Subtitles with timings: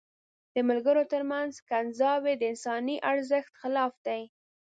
[0.53, 4.21] د ملګرو تر منځ کنځاوي د انساني ارزښت خلاف دي.